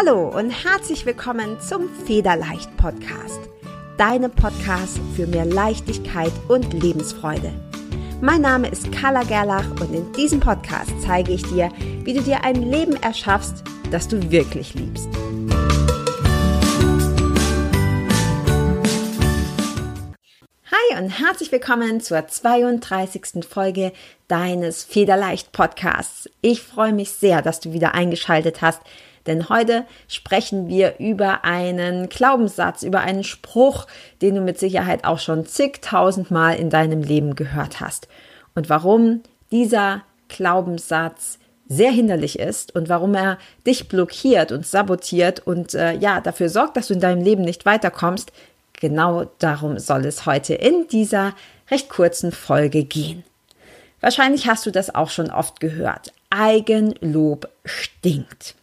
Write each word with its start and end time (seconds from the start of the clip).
Hallo 0.00 0.28
und 0.28 0.50
herzlich 0.50 1.06
willkommen 1.06 1.60
zum 1.60 1.88
Federleicht 2.06 2.76
Podcast. 2.76 3.40
Deinem 3.96 4.30
Podcast 4.30 5.00
für 5.16 5.26
mehr 5.26 5.44
Leichtigkeit 5.44 6.30
und 6.46 6.72
Lebensfreude. 6.72 7.52
Mein 8.20 8.42
Name 8.42 8.68
ist 8.68 8.92
Carla 8.92 9.24
Gerlach 9.24 9.68
und 9.80 9.92
in 9.92 10.12
diesem 10.12 10.38
Podcast 10.38 10.92
zeige 11.00 11.32
ich 11.32 11.42
dir, 11.42 11.72
wie 12.04 12.14
du 12.14 12.20
dir 12.20 12.44
ein 12.44 12.70
Leben 12.70 12.94
erschaffst, 13.02 13.64
das 13.90 14.06
du 14.06 14.30
wirklich 14.30 14.74
liebst. 14.74 15.08
Hi 20.70 21.02
und 21.02 21.10
herzlich 21.10 21.50
willkommen 21.50 22.00
zur 22.00 22.24
32. 22.24 23.44
Folge 23.48 23.92
deines 24.28 24.84
Federleicht 24.84 25.50
Podcasts. 25.50 26.30
Ich 26.40 26.62
freue 26.62 26.92
mich 26.92 27.10
sehr, 27.10 27.42
dass 27.42 27.58
du 27.58 27.72
wieder 27.72 27.94
eingeschaltet 27.94 28.62
hast 28.62 28.82
denn 29.28 29.48
heute 29.48 29.84
sprechen 30.08 30.68
wir 30.68 30.98
über 30.98 31.44
einen 31.44 32.08
Glaubenssatz, 32.08 32.82
über 32.82 33.00
einen 33.00 33.22
Spruch, 33.22 33.86
den 34.20 34.34
du 34.34 34.40
mit 34.40 34.58
Sicherheit 34.58 35.04
auch 35.04 35.20
schon 35.20 35.46
zigtausendmal 35.46 36.56
in 36.56 36.70
deinem 36.70 37.02
Leben 37.02 37.36
gehört 37.36 37.80
hast. 37.80 38.08
Und 38.54 38.68
warum 38.68 39.22
dieser 39.52 40.02
Glaubenssatz 40.28 41.38
sehr 41.68 41.90
hinderlich 41.90 42.38
ist 42.38 42.74
und 42.74 42.88
warum 42.88 43.14
er 43.14 43.38
dich 43.66 43.88
blockiert 43.88 44.52
und 44.52 44.66
sabotiert 44.66 45.46
und 45.46 45.74
äh, 45.74 45.92
ja 45.92 46.20
dafür 46.20 46.48
sorgt, 46.48 46.76
dass 46.76 46.88
du 46.88 46.94
in 46.94 47.00
deinem 47.00 47.22
Leben 47.22 47.42
nicht 47.42 47.66
weiterkommst. 47.66 48.32
Genau 48.72 49.26
darum 49.38 49.78
soll 49.78 50.06
es 50.06 50.24
heute 50.24 50.54
in 50.54 50.88
dieser 50.88 51.34
recht 51.70 51.88
kurzen 51.88 52.32
Folge 52.32 52.84
gehen. 52.84 53.24
Wahrscheinlich 54.00 54.46
hast 54.46 54.64
du 54.64 54.70
das 54.70 54.94
auch 54.94 55.10
schon 55.10 55.30
oft 55.30 55.60
gehört. 55.60 56.12
Eigenlob 56.30 57.48
stinkt. 57.64 58.54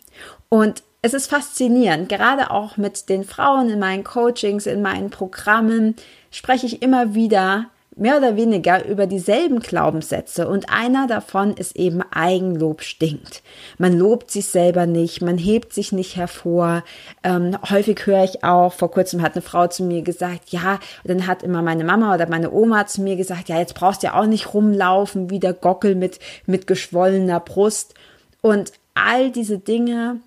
Und 0.50 0.84
es 1.02 1.14
ist 1.14 1.28
faszinierend, 1.30 2.10
gerade 2.10 2.50
auch 2.50 2.78
mit 2.78 3.10
den 3.10 3.24
Frauen 3.24 3.70
in 3.70 3.80
meinen 3.80 4.04
Coachings, 4.04 4.66
in 4.66 4.82
meinen 4.82 5.12
Programmen 5.12 5.96
spreche 6.32 6.66
ich 6.66 6.82
immer 6.82 7.14
wieder 7.14 7.68
mehr 7.96 8.18
oder 8.18 8.36
weniger 8.36 8.86
über 8.86 9.08
dieselben 9.08 9.60
Glaubenssätze 9.60 10.48
und 10.48 10.70
einer 10.70 11.08
davon 11.08 11.56
ist 11.56 11.78
eben 11.78 12.02
Eigenlob 12.12 12.82
stinkt. 12.82 13.42
Man 13.78 13.98
lobt 13.98 14.32
sich 14.32 14.48
selber 14.48 14.86
nicht, 14.86 15.22
man 15.22 15.38
hebt 15.38 15.74
sich 15.74 15.92
nicht 15.94 16.18
hervor. 16.18 16.84
Ähm, 17.24 17.58
häufig 17.70 18.06
höre 18.06 18.26
ich 18.26 18.44
auch, 18.44 18.74
vor 18.74 18.92
kurzem 18.92 19.22
hat 19.22 19.34
eine 19.34 19.42
Frau 19.42 19.68
zu 19.68 19.84
mir 19.84 20.02
gesagt, 20.02 20.50
ja, 20.50 20.80
dann 21.06 21.26
hat 21.26 21.42
immer 21.42 21.62
meine 21.62 21.86
Mama 21.86 22.14
oder 22.14 22.28
meine 22.28 22.52
Oma 22.52 22.86
zu 22.86 23.02
mir 23.02 23.16
gesagt, 23.16 23.48
ja, 23.48 23.59
jetzt 23.59 23.76
brauchst 23.76 24.04
du 24.04 24.08
ja 24.08 24.20
auch 24.20 24.26
nicht 24.26 24.54
rumlaufen 24.54 25.30
wie 25.30 25.40
der 25.40 25.54
Gockel 25.54 25.96
mit, 25.96 26.20
mit 26.46 26.68
geschwollener 26.68 27.40
Brust. 27.40 27.94
Und 28.42 28.74
all 28.94 29.32
diese 29.32 29.58
Dinge 29.58 30.20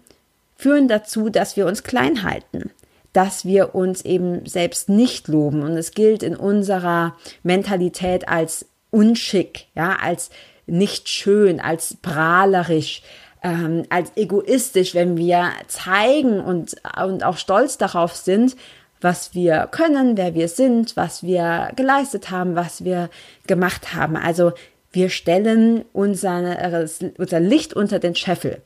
führen 0.59 0.89
dazu, 0.89 1.31
dass 1.31 1.57
wir 1.57 1.67
uns 1.67 1.85
klein 1.85 2.25
halten, 2.25 2.71
dass 3.13 3.45
wir 3.45 3.75
uns 3.75 4.05
eben 4.05 4.45
selbst 4.45 4.89
nicht 4.89 5.29
loben. 5.29 5.63
Und 5.63 5.77
es 5.77 5.93
gilt 5.93 6.23
in 6.23 6.37
unserer 6.37 7.17
Mentalität 7.45 8.29
als 8.29 8.67
unschick, 8.91 9.69
ja, 9.75 9.97
als 10.03 10.31
nicht 10.67 11.09
schön, 11.09 11.61
als 11.61 11.97
prahlerisch, 12.03 13.03
ähm, 13.43 13.85
als 13.89 14.13
egoistisch, 14.17 14.95
wenn 14.95 15.17
wir 15.17 15.51
zeigen 15.69 16.41
und, 16.41 16.75
und 17.03 17.25
auch 17.25 17.37
stolz 17.37 17.79
darauf 17.79 18.15
sind, 18.15 18.57
was 19.01 19.35
wir 19.35 19.69
können, 19.71 20.17
wer 20.17 20.35
wir 20.35 20.49
sind, 20.49 20.97
was 20.97 21.23
wir 21.23 21.71
geleistet 21.77 22.33
haben, 22.33 22.57
was 22.57 22.83
wir 22.83 23.11
gemacht 23.47 23.95
haben. 23.95 24.17
Also 24.17 24.53
wir 24.91 25.09
stellen 25.09 25.85
unser, 25.93 26.85
unser 27.17 27.41
Licht 27.41 27.75
unter 27.75 28.01
den 28.01 28.17
Scheffel. 28.17 28.61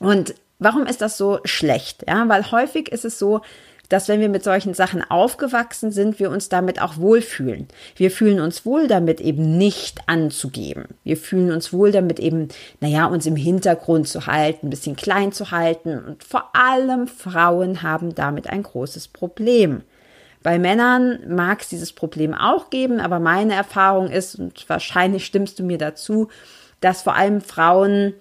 Und 0.00 0.34
Warum 0.60 0.86
ist 0.86 1.00
das 1.00 1.18
so 1.18 1.40
schlecht? 1.44 2.04
Ja, 2.06 2.28
weil 2.28 2.50
häufig 2.52 2.92
ist 2.92 3.04
es 3.04 3.18
so, 3.18 3.40
dass 3.88 4.06
wenn 4.06 4.20
wir 4.20 4.28
mit 4.28 4.44
solchen 4.44 4.72
Sachen 4.72 5.02
aufgewachsen 5.10 5.90
sind, 5.90 6.20
wir 6.20 6.30
uns 6.30 6.48
damit 6.48 6.80
auch 6.80 6.96
wohlfühlen. 6.96 7.66
Wir 7.96 8.12
fühlen 8.12 8.38
uns 8.38 8.64
wohl 8.64 8.86
damit 8.86 9.20
eben 9.20 9.58
nicht 9.58 9.98
anzugeben. 10.06 10.84
Wir 11.02 11.16
fühlen 11.16 11.50
uns 11.50 11.72
wohl 11.72 11.90
damit 11.90 12.20
eben, 12.20 12.48
naja, 12.80 13.06
uns 13.06 13.26
im 13.26 13.34
Hintergrund 13.34 14.06
zu 14.06 14.26
halten, 14.26 14.66
ein 14.66 14.70
bisschen 14.70 14.94
klein 14.94 15.32
zu 15.32 15.50
halten. 15.50 15.98
Und 15.98 16.22
vor 16.22 16.50
allem 16.54 17.08
Frauen 17.08 17.82
haben 17.82 18.14
damit 18.14 18.48
ein 18.48 18.62
großes 18.62 19.08
Problem. 19.08 19.82
Bei 20.42 20.58
Männern 20.58 21.18
mag 21.28 21.60
es 21.60 21.68
dieses 21.68 21.92
Problem 21.92 22.32
auch 22.32 22.70
geben, 22.70 23.00
aber 23.00 23.18
meine 23.18 23.54
Erfahrung 23.54 24.08
ist, 24.08 24.36
und 24.36 24.68
wahrscheinlich 24.68 25.26
stimmst 25.26 25.58
du 25.58 25.64
mir 25.64 25.78
dazu, 25.78 26.28
dass 26.80 27.02
vor 27.02 27.16
allem 27.16 27.40
Frauen 27.40 28.14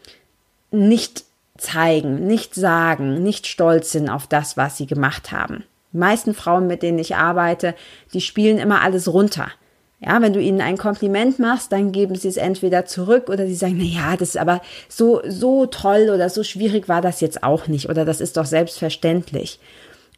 nicht 0.72 1.26
zeigen, 1.62 2.25
nicht 2.28 2.56
sagen, 2.56 3.22
nicht 3.22 3.47
stolz 3.47 3.92
sind 3.92 4.09
auf 4.09 4.28
das, 4.28 4.58
was 4.58 4.78
sie 4.78 4.88
gemacht 4.88 5.31
haben. 5.31 5.64
Die 5.94 5.97
meisten 5.97 6.34
Frauen, 6.34 6.68
mit 6.68 6.84
denen 6.84 7.00
ich 7.00 7.16
arbeite, 7.16 7.75
die 8.14 8.22
spielen 8.22 8.58
immer 8.58 8.81
alles 8.81 9.12
runter. 9.12 9.52
Ja, 10.02 10.22
wenn 10.22 10.31
du 10.31 10.42
ihnen 10.42 10.62
ein 10.62 10.78
Kompliment 10.78 11.40
machst, 11.40 11.74
dann 11.74 11.92
geben 11.92 12.16
sie 12.16 12.30
es 12.30 12.38
entweder 12.38 12.86
zurück 12.86 13.28
oder 13.28 13.46
sie 13.48 13.56
sagen, 13.56 13.75
na 13.78 13.84
ja, 13.84 14.16
das 14.16 14.30
ist 14.30 14.38
aber 14.38 14.62
so, 14.88 15.22
so 15.28 15.66
toll 15.66 16.09
oder 16.14 16.30
so 16.30 16.44
schwierig 16.44 16.88
war 16.88 17.02
das 17.02 17.19
jetzt 17.19 17.44
auch 17.44 17.68
nicht 17.68 17.90
oder 17.90 18.06
das 18.06 18.22
ist 18.22 18.38
doch 18.38 18.46
selbstverständlich. 18.46 19.59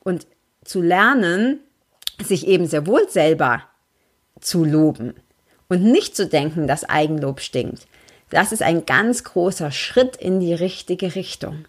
Und 0.03 0.27
zu 0.63 0.81
lernen, 0.81 1.59
sich 2.23 2.45
eben 2.45 2.67
sehr 2.67 2.85
wohl 2.85 3.09
selber 3.09 3.63
zu 4.39 4.63
loben 4.63 5.15
und 5.67 5.83
nicht 5.83 6.15
zu 6.15 6.27
denken, 6.27 6.67
dass 6.67 6.87
Eigenlob 6.87 7.39
stinkt. 7.39 7.87
Das 8.31 8.51
ist 8.51 8.63
ein 8.63 8.85
ganz 8.85 9.23
großer 9.23 9.71
Schritt 9.71 10.15
in 10.15 10.39
die 10.39 10.53
richtige 10.53 11.15
Richtung. 11.15 11.65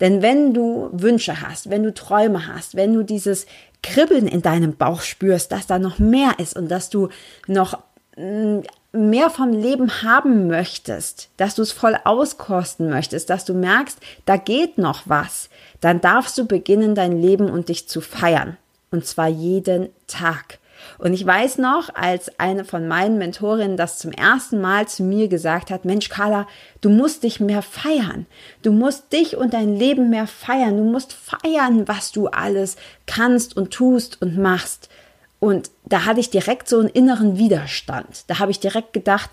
Denn 0.00 0.22
wenn 0.22 0.54
du 0.54 0.88
Wünsche 0.92 1.42
hast, 1.42 1.70
wenn 1.70 1.82
du 1.82 1.92
Träume 1.92 2.46
hast, 2.46 2.74
wenn 2.74 2.94
du 2.94 3.02
dieses 3.02 3.46
Kribbeln 3.82 4.26
in 4.26 4.42
deinem 4.42 4.76
Bauch 4.76 5.00
spürst, 5.00 5.52
dass 5.52 5.66
da 5.66 5.78
noch 5.78 5.98
mehr 5.98 6.38
ist 6.38 6.56
und 6.56 6.68
dass 6.70 6.90
du 6.90 7.08
noch 7.46 7.78
mm, 8.16 8.60
mehr 8.92 9.30
vom 9.30 9.52
Leben 9.52 10.02
haben 10.02 10.48
möchtest, 10.48 11.28
dass 11.36 11.54
du 11.54 11.62
es 11.62 11.72
voll 11.72 11.96
auskosten 12.04 12.88
möchtest, 12.88 13.30
dass 13.30 13.44
du 13.44 13.54
merkst, 13.54 13.98
da 14.24 14.36
geht 14.36 14.78
noch 14.78 15.02
was, 15.06 15.50
dann 15.80 16.00
darfst 16.00 16.38
du 16.38 16.46
beginnen, 16.46 16.94
dein 16.94 17.20
Leben 17.20 17.50
und 17.50 17.68
dich 17.68 17.88
zu 17.88 18.00
feiern. 18.00 18.56
Und 18.90 19.06
zwar 19.06 19.28
jeden 19.28 19.88
Tag. 20.06 20.58
Und 20.98 21.12
ich 21.12 21.24
weiß 21.24 21.58
noch, 21.58 21.94
als 21.94 22.38
eine 22.38 22.64
von 22.64 22.88
meinen 22.88 23.18
Mentorinnen 23.18 23.76
das 23.76 23.98
zum 23.98 24.12
ersten 24.12 24.60
Mal 24.60 24.88
zu 24.88 25.02
mir 25.02 25.28
gesagt 25.28 25.70
hat, 25.70 25.84
Mensch, 25.84 26.08
Carla, 26.08 26.46
du 26.80 26.90
musst 26.90 27.22
dich 27.22 27.40
mehr 27.40 27.62
feiern. 27.62 28.26
Du 28.62 28.72
musst 28.72 29.12
dich 29.12 29.36
und 29.36 29.54
dein 29.54 29.76
Leben 29.76 30.10
mehr 30.10 30.26
feiern. 30.26 30.76
Du 30.76 30.84
musst 30.84 31.12
feiern, 31.12 31.88
was 31.88 32.12
du 32.12 32.28
alles 32.28 32.76
kannst 33.06 33.56
und 33.56 33.72
tust 33.72 34.20
und 34.22 34.38
machst. 34.38 34.88
Und 35.38 35.70
da 35.84 36.04
hatte 36.04 36.20
ich 36.20 36.30
direkt 36.30 36.68
so 36.68 36.80
einen 36.80 36.88
inneren 36.88 37.38
Widerstand. 37.38 38.24
Da 38.28 38.38
habe 38.38 38.50
ich 38.50 38.60
direkt 38.60 38.92
gedacht, 38.92 39.30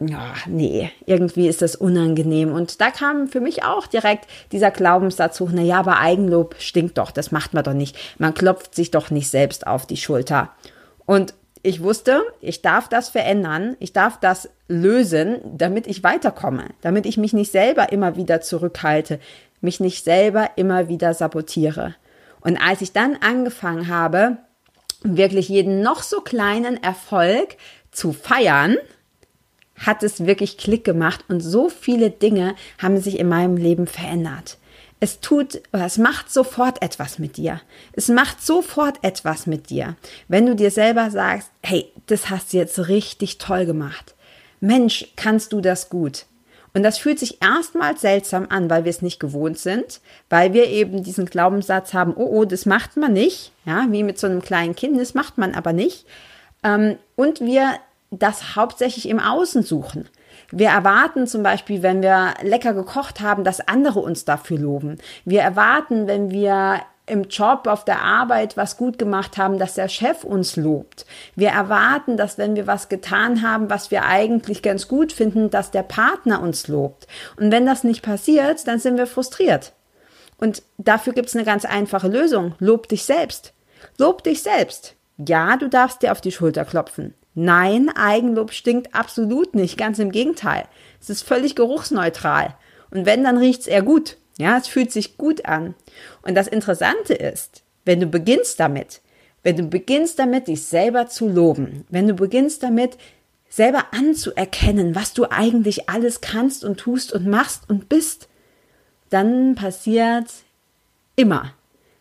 ja, 0.00 0.32
nee, 0.46 0.90
irgendwie 1.04 1.46
ist 1.46 1.60
das 1.60 1.76
unangenehm. 1.76 2.52
Und 2.52 2.80
da 2.80 2.90
kam 2.90 3.28
für 3.28 3.40
mich 3.40 3.64
auch 3.64 3.86
direkt 3.86 4.26
dieser 4.50 4.70
Glaubenssatz 4.70 5.40
hoch, 5.40 5.50
na 5.52 5.60
ja, 5.60 5.78
aber 5.78 5.98
Eigenlob 5.98 6.56
stinkt 6.58 6.96
doch, 6.96 7.10
das 7.10 7.32
macht 7.32 7.52
man 7.52 7.64
doch 7.64 7.74
nicht. 7.74 7.96
Man 8.18 8.32
klopft 8.32 8.74
sich 8.74 8.90
doch 8.90 9.10
nicht 9.10 9.28
selbst 9.28 9.66
auf 9.66 9.86
die 9.86 9.98
Schulter. 9.98 10.50
Und 11.10 11.34
ich 11.64 11.82
wusste, 11.82 12.22
ich 12.40 12.62
darf 12.62 12.88
das 12.88 13.08
verändern, 13.08 13.76
ich 13.80 13.92
darf 13.92 14.20
das 14.20 14.48
lösen, 14.68 15.40
damit 15.42 15.88
ich 15.88 16.04
weiterkomme, 16.04 16.66
damit 16.82 17.04
ich 17.04 17.16
mich 17.16 17.32
nicht 17.32 17.50
selber 17.50 17.90
immer 17.90 18.14
wieder 18.14 18.42
zurückhalte, 18.42 19.18
mich 19.60 19.80
nicht 19.80 20.04
selber 20.04 20.50
immer 20.54 20.86
wieder 20.86 21.12
sabotiere. 21.12 21.96
Und 22.42 22.58
als 22.58 22.80
ich 22.80 22.92
dann 22.92 23.16
angefangen 23.16 23.88
habe, 23.88 24.36
wirklich 25.02 25.48
jeden 25.48 25.82
noch 25.82 26.04
so 26.04 26.20
kleinen 26.20 26.80
Erfolg 26.80 27.56
zu 27.90 28.12
feiern, 28.12 28.76
hat 29.84 30.04
es 30.04 30.26
wirklich 30.26 30.58
Klick 30.58 30.84
gemacht 30.84 31.24
und 31.26 31.40
so 31.40 31.70
viele 31.70 32.10
Dinge 32.10 32.54
haben 32.78 33.00
sich 33.00 33.18
in 33.18 33.28
meinem 33.28 33.56
Leben 33.56 33.88
verändert 33.88 34.59
es 35.00 35.20
tut 35.20 35.62
es 35.72 35.98
macht 35.98 36.30
sofort 36.30 36.82
etwas 36.82 37.18
mit 37.18 37.38
dir. 37.38 37.60
Es 37.92 38.08
macht 38.08 38.42
sofort 38.42 38.98
etwas 39.02 39.46
mit 39.46 39.70
dir, 39.70 39.96
wenn 40.28 40.46
du 40.46 40.54
dir 40.54 40.70
selber 40.70 41.10
sagst, 41.10 41.50
hey, 41.62 41.90
das 42.06 42.28
hast 42.30 42.52
du 42.52 42.58
jetzt 42.58 42.88
richtig 42.88 43.38
toll 43.38 43.64
gemacht. 43.66 44.14
Mensch, 44.60 45.08
kannst 45.16 45.52
du 45.52 45.62
das 45.62 45.88
gut? 45.88 46.26
Und 46.72 46.82
das 46.82 46.98
fühlt 46.98 47.18
sich 47.18 47.42
erstmal 47.42 47.96
seltsam 47.96 48.46
an, 48.48 48.70
weil 48.70 48.84
wir 48.84 48.90
es 48.90 49.02
nicht 49.02 49.18
gewohnt 49.18 49.58
sind, 49.58 50.00
weil 50.28 50.52
wir 50.52 50.66
eben 50.66 51.02
diesen 51.02 51.26
Glaubenssatz 51.26 51.94
haben, 51.94 52.14
oh, 52.14 52.28
oh, 52.30 52.44
das 52.44 52.66
macht 52.66 52.96
man 52.96 53.12
nicht, 53.12 53.52
ja, 53.64 53.86
wie 53.90 54.04
mit 54.04 54.18
so 54.18 54.28
einem 54.28 54.42
kleinen 54.42 54.76
Kind, 54.76 55.00
das 55.00 55.14
macht 55.14 55.36
man 55.36 55.54
aber 55.54 55.72
nicht. 55.72 56.06
Ähm, 56.62 56.96
und 57.16 57.40
wir 57.40 57.74
das 58.10 58.54
hauptsächlich 58.54 59.08
im 59.08 59.18
Außen 59.18 59.62
suchen. 59.62 60.08
Wir 60.50 60.68
erwarten 60.68 61.26
zum 61.26 61.42
Beispiel, 61.42 61.82
wenn 61.82 62.02
wir 62.02 62.34
lecker 62.42 62.74
gekocht 62.74 63.20
haben, 63.20 63.44
dass 63.44 63.66
andere 63.66 64.00
uns 64.00 64.24
dafür 64.24 64.58
loben. 64.58 64.98
Wir 65.24 65.42
erwarten, 65.42 66.06
wenn 66.06 66.30
wir 66.30 66.80
im 67.10 67.24
Job, 67.24 67.66
auf 67.66 67.84
der 67.84 68.02
Arbeit 68.02 68.56
was 68.56 68.76
gut 68.76 68.98
gemacht 68.98 69.36
haben, 69.36 69.58
dass 69.58 69.74
der 69.74 69.88
Chef 69.88 70.22
uns 70.22 70.56
lobt. 70.56 71.04
Wir 71.34 71.48
erwarten, 71.48 72.16
dass 72.16 72.38
wenn 72.38 72.54
wir 72.54 72.66
was 72.66 72.88
getan 72.88 73.42
haben, 73.42 73.68
was 73.68 73.90
wir 73.90 74.04
eigentlich 74.04 74.62
ganz 74.62 74.86
gut 74.86 75.12
finden, 75.12 75.50
dass 75.50 75.72
der 75.72 75.82
Partner 75.82 76.40
uns 76.40 76.68
lobt. 76.68 77.08
Und 77.36 77.50
wenn 77.50 77.66
das 77.66 77.82
nicht 77.82 78.02
passiert, 78.02 78.66
dann 78.68 78.78
sind 78.78 78.96
wir 78.96 79.08
frustriert. 79.08 79.72
Und 80.38 80.62
dafür 80.78 81.12
gibt 81.12 81.28
es 81.28 81.34
eine 81.34 81.44
ganz 81.44 81.64
einfache 81.64 82.08
Lösung. 82.08 82.54
Lob 82.60 82.88
dich 82.88 83.04
selbst. 83.04 83.52
Lob 83.98 84.22
dich 84.22 84.42
selbst. 84.42 84.94
Ja, 85.18 85.56
du 85.56 85.68
darfst 85.68 86.02
dir 86.02 86.12
auf 86.12 86.20
die 86.20 86.32
Schulter 86.32 86.64
klopfen. 86.64 87.14
Nein, 87.42 87.88
Eigenlob 87.88 88.52
stinkt 88.52 88.94
absolut 88.94 89.54
nicht. 89.54 89.78
Ganz 89.78 89.98
im 89.98 90.12
Gegenteil. 90.12 90.66
Es 91.00 91.08
ist 91.08 91.22
völlig 91.22 91.56
geruchsneutral. 91.56 92.54
Und 92.90 93.06
wenn, 93.06 93.24
dann 93.24 93.38
riecht 93.38 93.62
es 93.62 93.66
eher 93.66 93.80
gut. 93.80 94.18
Ja, 94.38 94.58
es 94.58 94.66
fühlt 94.66 94.92
sich 94.92 95.16
gut 95.16 95.46
an. 95.46 95.74
Und 96.20 96.34
das 96.34 96.48
Interessante 96.48 97.14
ist, 97.14 97.62
wenn 97.86 97.98
du 97.98 98.06
beginnst 98.06 98.60
damit, 98.60 99.00
wenn 99.42 99.56
du 99.56 99.62
beginnst 99.62 100.18
damit, 100.18 100.48
dich 100.48 100.64
selber 100.64 101.06
zu 101.06 101.28
loben, 101.28 101.86
wenn 101.88 102.06
du 102.06 102.12
beginnst 102.12 102.62
damit, 102.62 102.98
selber 103.48 103.86
anzuerkennen, 103.92 104.94
was 104.94 105.14
du 105.14 105.24
eigentlich 105.30 105.88
alles 105.88 106.20
kannst 106.20 106.62
und 106.62 106.78
tust 106.78 107.10
und 107.10 107.26
machst 107.26 107.70
und 107.70 107.88
bist, 107.88 108.28
dann 109.08 109.54
passiert 109.54 110.26
immer 111.16 111.54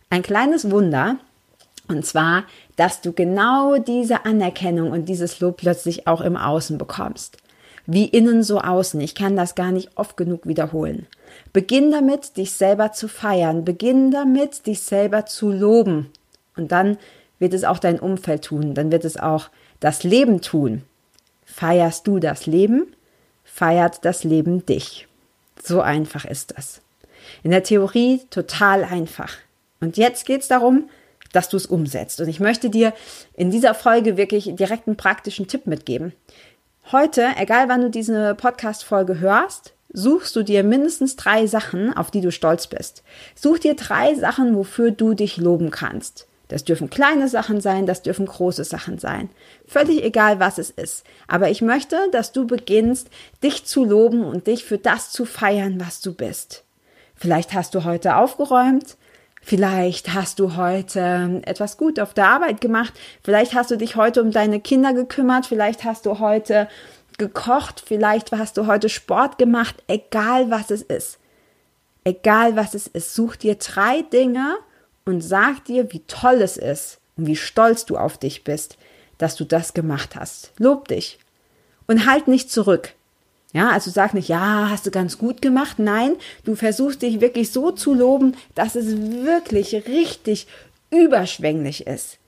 ein 0.09 0.21
kleines 0.21 0.69
Wunder, 0.69 1.17
und 1.87 2.05
zwar, 2.05 2.43
dass 2.79 3.01
du 3.01 3.11
genau 3.11 3.77
diese 3.77 4.23
Anerkennung 4.23 4.91
und 4.91 5.09
dieses 5.09 5.41
Lob 5.41 5.57
plötzlich 5.57 6.07
auch 6.07 6.21
im 6.21 6.37
Außen 6.37 6.77
bekommst. 6.77 7.35
Wie 7.85 8.05
innen 8.05 8.41
so 8.41 8.61
außen. 8.61 9.01
Ich 9.01 9.15
kann 9.15 9.35
das 9.35 9.53
gar 9.53 9.73
nicht 9.73 9.97
oft 9.97 10.15
genug 10.15 10.47
wiederholen. 10.47 11.05
Beginn 11.51 11.91
damit, 11.91 12.37
dich 12.37 12.53
selber 12.53 12.93
zu 12.93 13.09
feiern. 13.09 13.65
Beginn 13.65 14.11
damit, 14.11 14.65
dich 14.65 14.79
selber 14.79 15.25
zu 15.25 15.51
loben. 15.51 16.09
Und 16.55 16.71
dann 16.71 16.97
wird 17.37 17.53
es 17.53 17.65
auch 17.65 17.79
dein 17.79 17.99
Umfeld 17.99 18.45
tun. 18.45 18.75
Dann 18.75 18.93
wird 18.93 19.03
es 19.03 19.17
auch 19.17 19.49
das 19.81 20.03
Leben 20.03 20.39
tun. 20.39 20.83
Feierst 21.43 22.07
du 22.07 22.19
das 22.19 22.45
Leben, 22.45 22.95
feiert 23.43 24.05
das 24.05 24.23
Leben 24.23 24.65
dich. 24.65 25.09
So 25.61 25.81
einfach 25.81 26.23
ist 26.23 26.57
das. 26.57 26.81
In 27.43 27.51
der 27.51 27.63
Theorie 27.63 28.21
total 28.29 28.85
einfach. 28.85 29.33
Und 29.81 29.97
jetzt 29.97 30.25
geht 30.25 30.43
es 30.43 30.47
darum, 30.47 30.89
dass 31.33 31.49
du 31.49 31.57
es 31.57 31.65
umsetzt. 31.65 32.19
Und 32.21 32.27
ich 32.27 32.39
möchte 32.39 32.69
dir 32.69 32.93
in 33.33 33.51
dieser 33.51 33.73
Folge 33.73 34.17
wirklich 34.17 34.55
direkt 34.55 34.87
einen 34.87 34.97
praktischen 34.97 35.47
Tipp 35.47 35.67
mitgeben. 35.67 36.13
Heute, 36.91 37.27
egal 37.37 37.69
wann 37.69 37.81
du 37.81 37.89
diese 37.89 38.35
Podcast-Folge 38.35 39.19
hörst, 39.19 39.73
suchst 39.93 40.35
du 40.35 40.43
dir 40.43 40.63
mindestens 40.63 41.15
drei 41.15 41.47
Sachen, 41.47 41.95
auf 41.95 42.11
die 42.11 42.21
du 42.21 42.31
stolz 42.31 42.67
bist. 42.67 43.03
Such 43.35 43.59
dir 43.59 43.75
drei 43.75 44.15
Sachen, 44.15 44.55
wofür 44.55 44.91
du 44.91 45.13
dich 45.13 45.37
loben 45.37 45.71
kannst. 45.71 46.27
Das 46.47 46.63
dürfen 46.63 46.89
kleine 46.89 47.27
Sachen 47.27 47.61
sein, 47.61 47.85
das 47.85 48.01
dürfen 48.01 48.25
große 48.25 48.63
Sachen 48.63 48.97
sein. 48.97 49.29
Völlig 49.67 50.03
egal, 50.03 50.39
was 50.39 50.57
es 50.57 50.71
ist. 50.71 51.03
Aber 51.27 51.51
ich 51.51 51.61
möchte, 51.61 51.95
dass 52.11 52.31
du 52.31 52.47
beginnst, 52.47 53.07
dich 53.43 53.65
zu 53.65 53.85
loben 53.85 54.23
und 54.23 54.47
dich 54.47 54.65
für 54.65 54.79
das 54.79 55.11
zu 55.11 55.25
feiern, 55.25 55.79
was 55.79 56.01
du 56.01 56.13
bist. 56.13 56.63
Vielleicht 57.15 57.53
hast 57.53 57.75
du 57.75 57.83
heute 57.83 58.15
aufgeräumt, 58.15 58.97
Vielleicht 59.41 60.13
hast 60.13 60.39
du 60.39 60.55
heute 60.55 61.41
etwas 61.45 61.77
gut 61.77 61.99
auf 61.99 62.13
der 62.13 62.27
Arbeit 62.27 62.61
gemacht. 62.61 62.93
Vielleicht 63.23 63.53
hast 63.53 63.71
du 63.71 63.77
dich 63.77 63.95
heute 63.95 64.21
um 64.21 64.31
deine 64.31 64.59
Kinder 64.59 64.93
gekümmert. 64.93 65.45
Vielleicht 65.45 65.83
hast 65.83 66.05
du 66.05 66.19
heute 66.19 66.67
gekocht. 67.17 67.83
Vielleicht 67.85 68.31
hast 68.31 68.57
du 68.57 68.67
heute 68.67 68.89
Sport 68.89 69.37
gemacht. 69.37 69.83
Egal 69.87 70.51
was 70.51 70.71
es 70.71 70.81
ist. 70.81 71.19
Egal 72.03 72.55
was 72.55 72.73
es 72.73 72.87
ist. 72.87 73.15
Such 73.15 73.37
dir 73.37 73.55
drei 73.55 74.01
Dinge 74.01 74.57
und 75.05 75.21
sag 75.21 75.65
dir, 75.65 75.91
wie 75.93 76.01
toll 76.01 76.41
es 76.41 76.57
ist 76.57 76.99
und 77.17 77.27
wie 77.27 77.35
stolz 77.35 77.85
du 77.85 77.97
auf 77.97 78.17
dich 78.17 78.43
bist, 78.43 78.77
dass 79.17 79.35
du 79.35 79.45
das 79.45 79.73
gemacht 79.73 80.15
hast. 80.15 80.51
Lob 80.57 80.87
dich. 80.87 81.19
Und 81.87 82.05
halt 82.05 82.27
nicht 82.27 82.51
zurück. 82.51 82.93
Ja, 83.51 83.69
also 83.69 83.89
sag 83.89 84.13
nicht, 84.13 84.29
ja, 84.29 84.69
hast 84.69 84.85
du 84.85 84.91
ganz 84.91 85.17
gut 85.17 85.41
gemacht. 85.41 85.79
Nein, 85.79 86.15
du 86.43 86.55
versuchst 86.55 87.01
dich 87.01 87.19
wirklich 87.19 87.51
so 87.51 87.71
zu 87.71 87.93
loben, 87.93 88.35
dass 88.53 88.75
es 88.75 88.95
wirklich 88.97 89.87
richtig 89.87 90.47
überschwänglich 90.91 91.87
ist. 91.87 92.19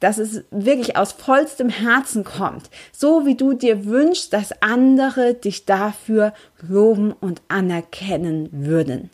Dass 0.00 0.18
es 0.18 0.44
wirklich 0.50 0.96
aus 0.96 1.12
vollstem 1.12 1.70
Herzen 1.70 2.22
kommt. 2.22 2.70
So 2.92 3.24
wie 3.24 3.34
du 3.34 3.54
dir 3.54 3.86
wünschst, 3.86 4.32
dass 4.32 4.62
andere 4.62 5.34
dich 5.34 5.64
dafür 5.64 6.34
loben 6.60 7.12
und 7.12 7.40
anerkennen 7.48 8.48
würden. 8.52 9.10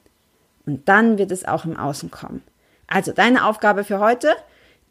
Und 0.66 0.88
dann 0.88 1.18
wird 1.18 1.30
es 1.30 1.44
auch 1.44 1.64
im 1.64 1.76
Außen 1.76 2.10
kommen. 2.10 2.42
Also 2.86 3.12
deine 3.12 3.46
Aufgabe 3.46 3.84
für 3.84 4.00
heute, 4.00 4.34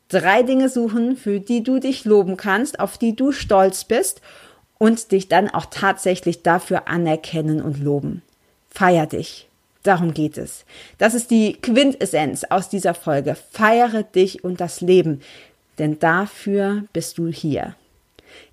drei 0.08 0.44
Dinge 0.44 0.70
suchen, 0.70 1.18
für 1.18 1.40
die 1.40 1.62
du 1.62 1.80
dich 1.80 2.06
loben 2.06 2.38
kannst, 2.38 2.80
auf 2.80 2.98
die 2.98 3.16
du 3.16 3.32
stolz 3.32 3.84
bist 3.84 4.22
und 4.84 5.14
dich 5.14 5.30
dann 5.30 5.50
auch 5.50 5.68
tatsächlich 5.68 6.44
dafür 6.44 6.90
anerkennen 6.90 7.62
und 7.62 7.82
loben. 7.82 8.22
Feier 8.70 9.08
dich. 9.08 9.48
Darum 9.82 10.14
geht 10.14 10.38
es. 10.38 10.66
Das 10.98 11.14
ist 11.14 11.32
die 11.32 11.54
Quintessenz 11.54 12.44
aus 12.50 12.68
dieser 12.68 12.94
Folge. 12.94 13.38
Feiere 13.52 14.04
dich 14.04 14.44
und 14.44 14.60
das 14.60 14.82
Leben, 14.82 15.22
denn 15.80 16.00
dafür 16.00 16.84
bist 16.92 17.18
du 17.18 17.30
hier. 17.30 17.78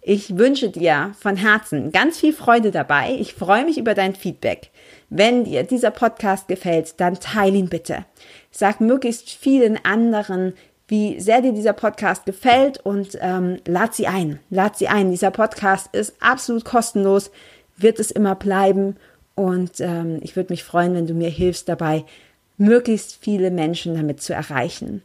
Ich 0.02 0.38
wünsche 0.38 0.70
dir 0.70 1.16
von 1.18 1.34
Herzen 1.34 1.90
ganz 1.90 2.20
viel 2.20 2.32
Freude 2.32 2.70
dabei. 2.70 3.16
Ich 3.18 3.34
freue 3.34 3.64
mich 3.64 3.76
über 3.76 3.94
dein 3.94 4.14
Feedback. 4.14 4.70
Wenn 5.08 5.42
dir 5.42 5.64
dieser 5.64 5.90
Podcast 5.90 6.46
gefällt, 6.46 7.00
dann 7.00 7.18
teile 7.18 7.58
ihn 7.58 7.68
bitte. 7.68 8.04
Sag 8.52 8.80
möglichst 8.80 9.30
vielen 9.30 9.84
anderen 9.84 10.52
wie 10.90 11.20
sehr 11.20 11.40
dir 11.40 11.52
dieser 11.52 11.72
Podcast 11.72 12.26
gefällt 12.26 12.78
und 12.78 13.16
ähm, 13.20 13.58
lad 13.64 13.94
sie 13.94 14.08
ein. 14.08 14.40
Lad 14.50 14.76
sie 14.76 14.88
ein. 14.88 15.12
Dieser 15.12 15.30
Podcast 15.30 15.88
ist 15.92 16.14
absolut 16.18 16.64
kostenlos, 16.64 17.30
wird 17.76 18.00
es 18.00 18.10
immer 18.10 18.34
bleiben. 18.34 18.96
Und 19.36 19.78
ähm, 19.78 20.18
ich 20.20 20.34
würde 20.34 20.52
mich 20.52 20.64
freuen, 20.64 20.94
wenn 20.94 21.06
du 21.06 21.14
mir 21.14 21.30
hilfst 21.30 21.68
dabei, 21.68 22.04
möglichst 22.58 23.16
viele 23.20 23.52
Menschen 23.52 23.94
damit 23.94 24.20
zu 24.20 24.34
erreichen. 24.34 25.02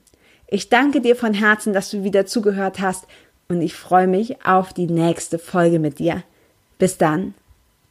Ich 0.48 0.70
danke 0.70 1.02
dir 1.02 1.16
von 1.16 1.36
Herzen, 1.36 1.72
dass 1.72 1.92
du 1.92 2.04
wieder 2.04 2.26
zugehört 2.26 2.82
hast 2.82 3.06
und 3.48 3.62
ich 3.62 3.76
freue 3.76 4.08
mich 4.08 4.44
auf 4.44 4.74
die 4.74 4.88
nächste 4.88 5.38
Folge 5.38 5.78
mit 5.78 6.00
dir. 6.00 6.24
Bis 6.80 6.98
dann. 6.98 7.36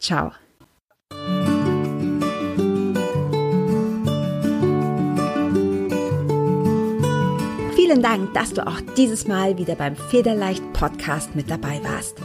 Ciao. 0.00 0.32
Vielen 7.84 8.00
Dank, 8.00 8.32
dass 8.32 8.54
du 8.54 8.66
auch 8.66 8.80
dieses 8.96 9.28
Mal 9.28 9.58
wieder 9.58 9.74
beim 9.74 9.94
Federleicht 9.94 10.62
Podcast 10.72 11.36
mit 11.36 11.50
dabei 11.50 11.82
warst. 11.82 12.16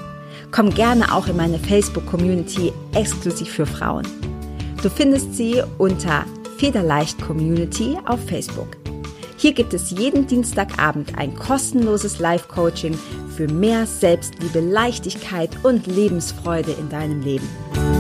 Komm 0.52 0.70
gerne 0.70 1.14
auch 1.14 1.28
in 1.28 1.36
meine 1.36 1.60
Facebook-Community 1.60 2.72
exklusiv 2.96 3.52
für 3.52 3.66
Frauen. 3.66 4.08
Du 4.82 4.90
findest 4.90 5.36
sie 5.36 5.62
unter 5.78 6.24
Federleicht 6.58 7.22
Community 7.22 7.98
auf 8.06 8.24
Facebook. 8.26 8.70
Hier 9.36 9.52
gibt 9.52 9.74
es 9.74 9.92
jeden 9.92 10.28
Dienstagabend 10.28 11.18
ein 11.18 11.36
kostenloses 11.36 12.20
Live-Coaching 12.20 12.98
für 13.36 13.50
mehr 13.50 13.86
Selbstliebe, 13.86 14.62
Leichtigkeit 14.62 15.50
und 15.64 15.88
Lebensfreude 15.88 16.72
in 16.72 16.88
deinem 16.88 17.22
Leben. 17.22 17.99